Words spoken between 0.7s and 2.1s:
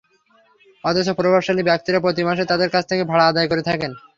অথচ প্রভাবশালী ব্যক্তিরা